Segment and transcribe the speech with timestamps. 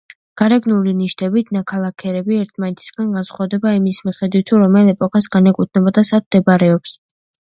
[0.41, 6.95] გარეგნული ნიშნებით ნაქალაქარები ერთმანეთისაგან განსხვავდება იმის მიხედვით, თუ რომელ ეპოქას განეკუთვნება და სად მდებარეობს.